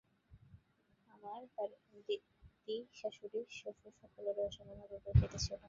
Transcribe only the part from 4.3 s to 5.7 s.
অসামান্য রূপের খ্যাতি ছিল।